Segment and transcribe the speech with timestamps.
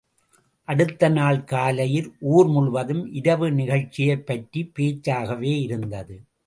[0.67, 6.17] அடுத்த நாள் காலையில் ஊர் முழுவதும் இரவு நிகழ்ச்சியைப் பற்றிய பேச்சாகவேயிருந்தது.